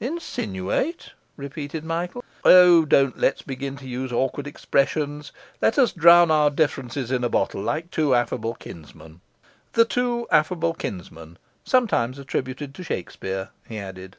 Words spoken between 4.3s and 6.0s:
expressions! Let us